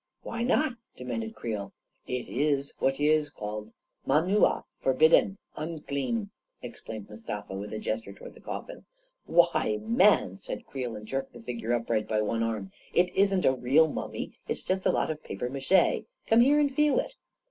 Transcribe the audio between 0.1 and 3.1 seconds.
44 Why not?" demanded Creel. 44 It iss what